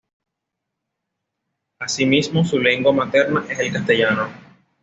[1.77, 4.29] Así mismo, su lengua materna es el castellano.